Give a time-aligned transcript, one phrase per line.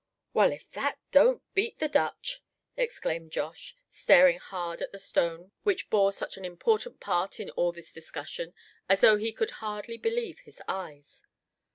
[0.33, 2.41] "Well, if that don't beat the Dutch!"
[2.75, 7.71] exclaimed Josh, staring hard at the stone which bore such an important part in all
[7.71, 8.55] this discussion,
[8.89, 11.23] as though he could hardly believe his eyes.